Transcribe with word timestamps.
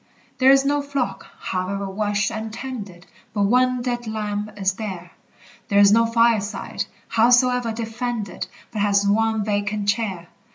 There 0.39 0.49
is 0.49 0.65
no 0.65 0.81
flock, 0.81 1.27
however 1.39 1.87
watched 1.87 2.31
and 2.31 2.51
tended, 2.51 3.05
But 3.35 3.43
one 3.43 3.83
dead 3.83 4.07
lamb 4.07 4.49
is 4.57 4.73
there! 4.73 5.11
There 5.67 5.77
is 5.77 5.91
no 5.91 6.07
fireside, 6.07 6.85
howsoe'er 7.09 7.71
defended, 7.71 8.47
But 8.71 8.81
has 8.81 9.07
one 9.07 9.45
vacant 9.45 9.87
chair! 9.89 10.29